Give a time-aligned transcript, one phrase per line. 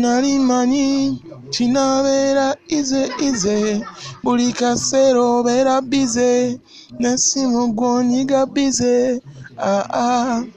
[0.00, 0.88] Nali mmanyi
[1.54, 2.46] kinaabeera
[2.78, 3.58] ize ize
[4.22, 6.32] buli kaseera obeera bize
[7.00, 8.96] n'essimu gw'onyiga bize.
[9.74, 10.40] Ah, ah.